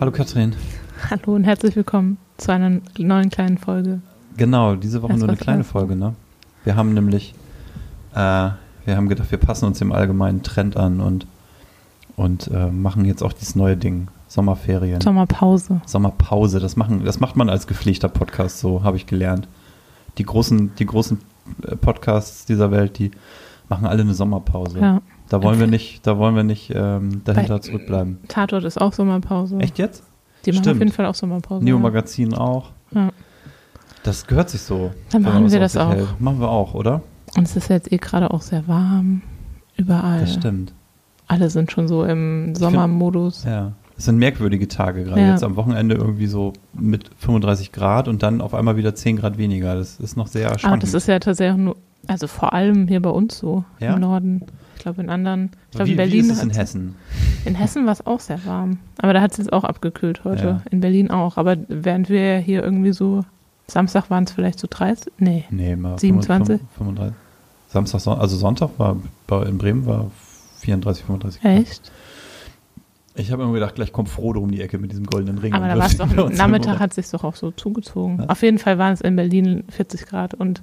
[0.00, 0.54] Hallo Katrin.
[1.10, 4.00] Hallo und herzlich willkommen zu einer neuen kleinen Folge.
[4.36, 5.72] Genau, diese Woche Das nur eine kleine klar.
[5.72, 6.14] Folge, ne?
[6.62, 7.34] Wir haben nämlich,
[8.14, 8.16] äh,
[8.84, 11.26] wir haben gedacht, wir passen uns dem allgemeinen Trend an und,
[12.14, 15.00] und äh, machen jetzt auch dieses neue Ding, Sommerferien.
[15.00, 15.80] Sommerpause.
[15.84, 19.48] Sommerpause, das machen, das macht man als gepflegter Podcast, so habe ich gelernt.
[20.18, 21.18] Die großen, die großen
[21.66, 23.10] äh, Podcasts dieser Welt, die
[23.68, 24.78] machen alle eine Sommerpause.
[24.78, 25.00] Ja.
[25.28, 28.18] Da wollen wir nicht, da wollen wir nicht ähm, dahinter Bei- zurückbleiben.
[28.28, 29.58] Tatort ist auch Sommerpause.
[29.58, 30.02] Echt jetzt?
[30.46, 30.76] Die machen Stimmt.
[30.76, 31.64] auf jeden Fall auch Sommerpause.
[31.64, 31.82] Neo ja.
[31.82, 32.70] Magazin auch.
[32.92, 33.10] Ja.
[34.04, 34.92] Das gehört sich so.
[35.10, 35.90] Dann machen wir das auch.
[35.92, 36.20] hält.
[36.20, 37.02] Machen wir auch, oder?
[37.36, 39.22] Und es ist jetzt eh gerade auch sehr warm.
[39.76, 40.20] Überall.
[40.20, 40.72] Das stimmt.
[41.26, 43.44] Alle sind schon so im Sommermodus.
[43.44, 43.72] Ja.
[43.98, 45.30] Es sind merkwürdige Tage, gerade Ja.
[45.32, 49.36] jetzt am Wochenende irgendwie so mit 35 Grad und dann auf einmal wieder 10 Grad
[49.38, 49.74] weniger.
[49.74, 50.84] Das ist noch sehr Aber schwankend.
[50.84, 51.76] das ist ja tatsächlich nur,
[52.06, 53.94] also vor allem hier bei uns so Ja?
[53.94, 54.42] im Norden.
[54.78, 56.12] Ich glaube in anderen, ich glaube in Berlin.
[56.12, 56.94] wie ist es in Hessen?
[57.44, 58.78] In Hessen war es auch sehr warm.
[58.98, 60.44] Aber da hat es jetzt auch abgekühlt heute.
[60.44, 60.62] Ja.
[60.70, 61.36] In Berlin auch.
[61.36, 63.24] Aber während wir hier irgendwie so,
[63.66, 65.12] Samstag waren es vielleicht so 30?
[65.18, 65.44] Nee.
[65.50, 66.60] Nee, mal 27?
[66.76, 67.14] 35.
[67.66, 68.96] Samstag, also Sonntag war
[69.46, 70.12] in Bremen war
[70.60, 71.52] 34, 35 Grad.
[71.58, 71.92] Echt?
[73.16, 75.54] Ich habe immer gedacht, gleich kommt Frodo um die Ecke mit diesem goldenen Ring.
[75.54, 78.18] Aber da war es doch, Nachmittag hat es sich doch auch so zugezogen.
[78.18, 78.28] Was?
[78.28, 80.62] Auf jeden Fall waren es in Berlin 40 Grad und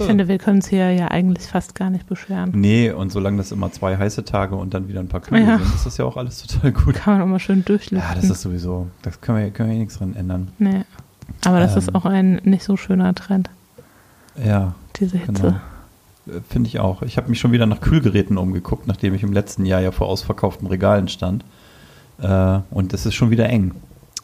[0.00, 2.50] ich finde, wir können uns hier ja eigentlich fast gar nicht beschweren.
[2.54, 5.58] Nee, und solange das immer zwei heiße Tage und dann wieder ein paar kühle Ja.
[5.58, 6.94] sind, ist das ja auch alles total gut.
[6.94, 7.98] Kann man auch mal schön durchlüften.
[7.98, 10.48] Ja, das ist sowieso, das können wir, können wir eh nichts dran ändern.
[10.58, 10.82] nee.
[11.44, 11.78] Aber das Ähm.
[11.78, 13.48] ist auch ein nicht so schöner Trend,
[14.44, 15.32] Ja, diese Hitze.
[15.32, 15.48] genau.
[16.26, 17.02] Äh, Finde ich auch.
[17.02, 20.08] Ich habe mich schon wieder nach Kühlgeräten umgeguckt, nachdem ich im letzten Jahr ja vor
[20.08, 21.44] ausverkauften Regalen stand.
[22.20, 23.72] Äh, und es ist schon wieder eng.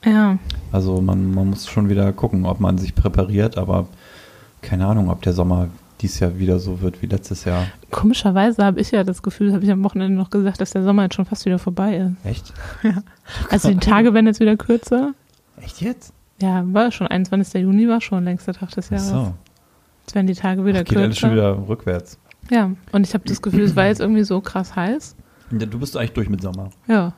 [0.04, 0.38] Ja,
[0.72, 3.88] Also man, man muss schon wieder gucken, ob man sich präpariert, aber
[4.66, 5.68] keine Ahnung, ob der Sommer
[6.00, 7.66] dies Jahr wieder so wird wie letztes Jahr.
[7.90, 11.04] komischerweise habe ich ja das Gefühl, habe ich am Wochenende noch gesagt, dass der Sommer
[11.04, 12.26] jetzt schon fast wieder vorbei ist.
[12.26, 12.52] Echt?
[13.50, 15.12] Also die Tage werden jetzt wieder kürzer.
[15.60, 16.12] Echt jetzt?
[16.40, 17.62] Ja, war schon 21.
[17.62, 19.08] Juni war schon längster Tag des Ach Jahres.
[19.08, 19.34] so.
[20.02, 21.20] Jetzt werden die Tage wieder Ach, geht alles kürzer.
[21.20, 22.18] schon wieder rückwärts.
[22.50, 25.16] Ja, und ich habe das Gefühl, es war jetzt irgendwie so krass heiß.
[25.58, 26.70] Ja, Du bist eigentlich durch mit Sommer.
[26.86, 27.14] Ja.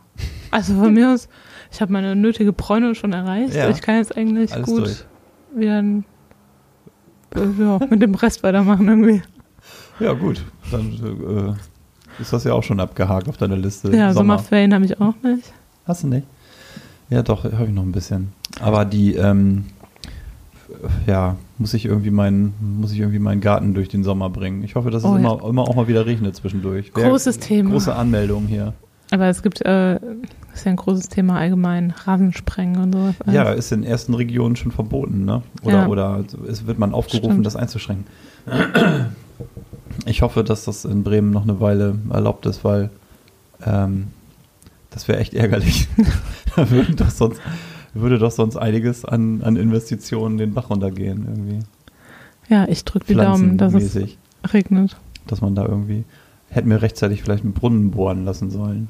[0.51, 1.29] Also von mir aus,
[1.73, 3.55] ich habe meine nötige Bräune schon erreicht.
[3.55, 3.69] Ja.
[3.69, 5.05] Ich kann jetzt eigentlich Alles gut durch.
[5.55, 6.03] wieder ein, äh,
[7.35, 9.23] ja, mit dem Rest weitermachen irgendwie.
[10.01, 10.45] Ja, gut.
[10.71, 11.57] Dann
[12.19, 13.89] äh, ist das ja auch schon abgehakt auf deiner Liste.
[13.89, 14.37] Ja, Sommer.
[14.39, 15.53] Sommerferien habe ich auch nicht.
[15.87, 16.27] Hast du nicht?
[17.11, 18.33] Ja, doch, habe ich noch ein bisschen.
[18.61, 19.65] Aber die, ähm,
[21.07, 24.63] ja, muss ich irgendwie meinen, muss ich irgendwie meinen Garten durch den Sommer bringen.
[24.63, 25.19] Ich hoffe, dass es Oh, ja.
[25.19, 26.93] immer, immer auch mal wieder regnet zwischendurch.
[26.93, 27.71] Großes Thema.
[27.71, 28.75] Große Anmeldung hier.
[29.11, 29.99] Aber es gibt, äh,
[30.61, 33.15] ist ja ein großes Thema allgemein, Rasensprengen und sowas.
[33.25, 33.35] alles.
[33.35, 35.43] Ja, ist in ersten Regionen schon verboten, ne?
[35.63, 35.87] Oder, Ja.
[35.89, 37.47] oder es wird man aufgerufen, Stimmt.
[37.47, 38.07] das einzuschränken.
[40.07, 42.91] Ich hoffe, dass das in Bremen noch eine Weile erlaubt ist, weil
[43.65, 44.09] ähm,
[44.91, 45.89] das wäre echt ärgerlich.
[46.57, 47.41] da würden doch sonst,
[47.95, 51.59] würde doch sonst einiges an, an Investitionen den Bach runtergehen, irgendwie.
[52.49, 53.99] ja ich drücke die Daumen, dass es
[54.53, 54.97] regnet.
[55.27, 56.05] Dass man da irgendwie,
[56.49, 58.89] hätten wir rechtzeitig vielleicht einen Brunnen bohren lassen sollen.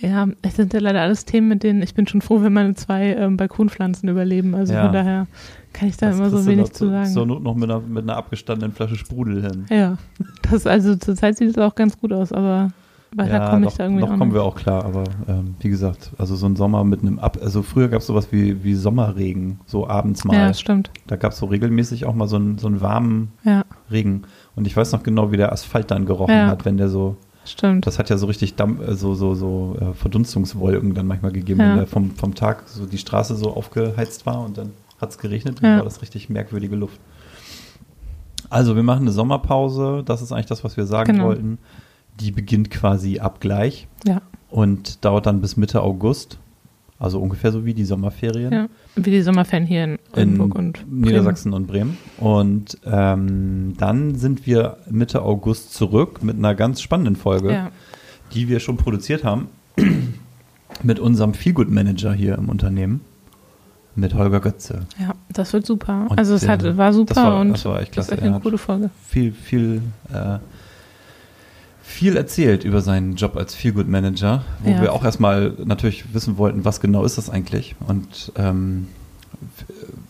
[0.00, 2.74] Ja, es sind ja leider alles Themen, mit denen ich bin schon froh, wenn meine
[2.74, 4.54] zwei ähm, Balkonpflanzen überleben.
[4.54, 4.84] Also Ja.
[4.84, 5.26] von daher
[5.72, 7.10] kann ich da Das immer so wenig zu sagen.
[7.10, 9.66] Zur Not noch mit einer, mit einer abgestandenen Flasche Sprudel hin.
[9.70, 9.96] Ja,
[10.50, 12.72] das also zurzeit sieht es auch ganz gut aus, aber
[13.14, 16.36] weiter komme ich da irgendwie noch kommen wir auch klar, aber ähm, wie gesagt, also
[16.36, 19.88] so ein Sommer mit einem Ab, also früher gab es sowas wie, wie Sommerregen, so
[19.88, 20.34] abends mal.
[20.36, 20.90] Ja, stimmt.
[21.06, 24.22] da gab es so regelmäßig auch mal so einen, so einen warmen Ja, Regen.
[24.54, 26.46] Und ich weiß noch genau, wie der Asphalt dann gerochen Ja.
[26.48, 27.86] hat, wenn der so, stimmt.
[27.86, 31.60] das hat ja so richtig Dampf, äh, so, so, so äh, Verdunstungswolken dann manchmal gegeben,
[31.60, 31.68] Ja.
[31.70, 35.18] wenn der vom, vom Tag so die Straße so aufgeheizt war und dann hat es
[35.18, 35.76] geregnet, dann Ja.
[35.78, 36.98] war das richtig merkwürdige Luft.
[38.48, 41.26] Also wir machen eine Sommerpause, das ist eigentlich das, was wir sagen Genau.
[41.26, 41.58] wollten.
[42.20, 46.38] Die beginnt quasi ab gleich Ja, und dauert dann bis Mitte August.
[46.98, 48.66] Also ungefähr so wie die Sommerferien ja.
[48.94, 51.00] Wie die Sommerferien hier in Oldenburg und Bremen.
[51.02, 51.98] Niedersachsen und Bremen.
[52.18, 57.70] Und ähm, dann sind wir Mitte August zurück mit einer ganz spannenden Folge, Ja,
[58.32, 59.48] die wir schon produziert haben
[60.82, 63.02] mit unserem Feelgood Manager hier im Unternehmen,
[63.94, 64.86] mit Holger Götze.
[64.98, 66.06] ja, das wird super.
[66.08, 68.08] Und, also es hat, äh, war super das war- und das war echt das ist
[68.08, 68.12] klasse.
[68.14, 68.90] echt eine hat- gute Folge.
[69.06, 69.82] Viel, viel,
[70.12, 70.38] äh,
[71.86, 74.82] viel erzählt über seinen Job als Feelgood Manager, wo Ja.
[74.82, 78.88] wir auch erstmal natürlich wissen wollten, was genau ist das eigentlich und ähm,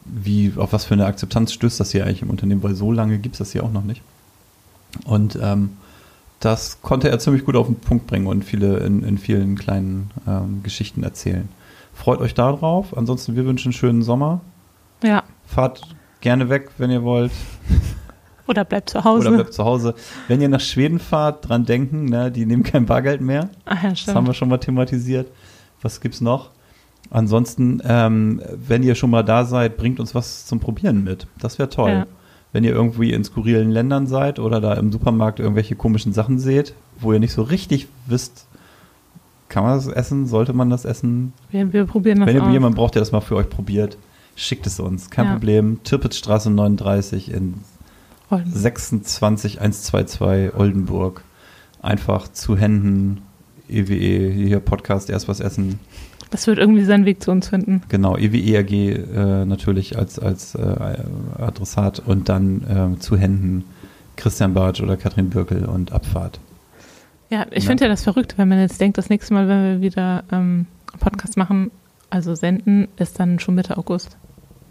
[0.04, 3.18] wie, auf was für eine Akzeptanz stößt das hier eigentlich im Unternehmen, weil so lange
[3.18, 4.02] gibt es das hier auch noch nicht.
[5.04, 5.70] Und ähm,
[6.40, 10.10] das konnte er ziemlich gut auf den Punkt bringen und viele in, in vielen kleinen
[10.26, 11.48] ähm, Geschichten erzählen.
[11.94, 12.96] Freut euch darauf.
[12.96, 14.40] Ansonsten, wir wünschen einen schönen Sommer.
[15.02, 15.82] Ja, Fahrt
[16.20, 17.32] gerne weg, wenn ihr wollt.
[18.46, 19.28] Oder bleibt zu Hause.
[19.28, 19.94] Oder bleibt zu Hause.
[20.28, 23.50] Wenn ihr nach Schweden fahrt, dran denken, ne, die nehmen kein Bargeld mehr.
[23.64, 24.16] Ach ja, Das stimmt.
[24.16, 25.28] haben wir schon mal thematisiert.
[25.82, 26.50] Was gibt's noch?
[27.10, 31.26] Ansonsten, ähm, wenn ihr schon mal da seid, bringt uns was zum Probieren mit.
[31.38, 31.90] Das wäre toll.
[31.90, 32.06] Ja.
[32.52, 36.74] Wenn ihr irgendwie in skurrilen Ländern seid oder da im Supermarkt irgendwelche komischen Sachen seht,
[36.98, 38.46] wo ihr nicht so richtig wisst,
[39.48, 41.32] kann man das essen, sollte man das essen?
[41.50, 43.96] Wir, wir probieren das Wenn ihr jemanden braucht, der das mal für euch probiert,
[44.34, 45.10] schickt es uns.
[45.10, 45.32] Kein Ja.
[45.34, 45.80] Problem.
[45.84, 47.54] Tirpitzstraße 39 in
[48.28, 48.52] Wollen.
[48.52, 51.22] 26122 Oldenburg.
[51.82, 53.22] Einfach zu Händen,
[53.68, 55.80] EWE, hier Podcast, erst was essen.
[56.30, 57.82] Das wird irgendwie seinen Weg zu uns finden.
[57.88, 60.96] Genau, EWE AG äh, natürlich als, als äh,
[61.38, 63.64] Adressat und dann äh, zu Händen
[64.16, 66.40] Christian Bartsch oder Katrin Birkel und Abfahrt.
[67.30, 69.80] Ja, ich finde ja das verrückt, wenn man jetzt denkt, das nächste Mal, wenn wir
[69.80, 70.66] wieder ähm,
[70.98, 71.70] Podcast machen,
[72.08, 74.16] also senden, ist dann schon Mitte August.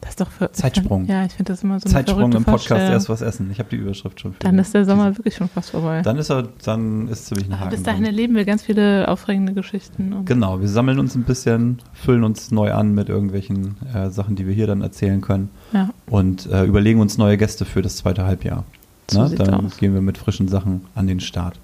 [0.01, 1.05] Das ist doch für Zeitsprung.
[1.07, 3.49] Ja, ich finde das immer so Zeitsprung im Podcast erst was essen.
[3.51, 4.33] Ich habe die Überschrift schon.
[4.33, 6.01] für Dann ist der Sommer diese- wirklich schon fast vorbei.
[6.03, 7.71] Dann ist er, dann ist ziemlich ein Aber Haken.
[7.71, 10.13] bis dahin erleben wir ganz viele aufregende Geschichten.
[10.25, 14.45] Genau, wir sammeln uns ein bisschen, füllen uns neu an mit irgendwelchen äh, Sachen, die
[14.45, 18.25] wir hier dann erzählen können Ja, und äh, überlegen uns neue Gäste für das zweite
[18.25, 18.63] Halbjahr.
[19.09, 19.35] So Ne?
[19.35, 19.77] Dann aus.
[19.77, 21.59] gehen wir mit frischen Sachen an den Start.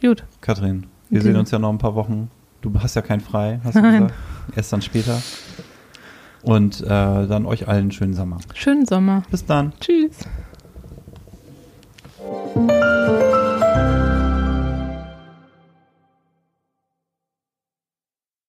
[0.00, 0.24] gut.
[0.40, 1.28] Katrin, wir Okay.
[1.28, 2.30] sehen uns ja noch ein paar Wochen.
[2.62, 4.02] Du hast ja kein Frei, hast du Nein.
[4.04, 4.14] gesagt.
[4.56, 5.20] Erst dann später.
[6.44, 8.38] Und äh, dann euch allen einen schönen Sommer.
[8.54, 9.22] Schönen Sommer.
[9.30, 9.72] Bis dann.
[9.80, 10.18] Tschüss.